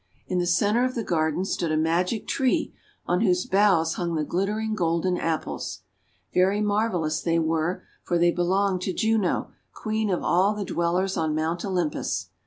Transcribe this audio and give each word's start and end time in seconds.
In 0.25 0.39
the 0.39 0.47
centre 0.47 0.83
of 0.83 0.95
the 0.95 1.03
garden 1.03 1.45
stood 1.45 1.71
a 1.71 1.77
magic 1.77 2.27
tree 2.27 2.73
on 3.05 3.21
whose 3.21 3.45
boughs 3.45 3.93
hung 3.97 4.15
the 4.15 4.23
glittering 4.23 4.73
Golden 4.73 5.15
Apples. 5.15 5.81
Very 6.33 6.59
marvellous 6.59 7.21
they 7.21 7.37
were, 7.37 7.83
for 8.01 8.17
they 8.17 8.31
belonged 8.31 8.81
to 8.81 8.93
Juno, 8.93 9.51
Queen 9.73 10.09
of 10.09 10.23
all 10.23 10.55
the 10.55 10.65
Dwellers 10.65 11.17
on 11.17 11.35
Mount 11.35 11.63
Olympus. 11.63 12.31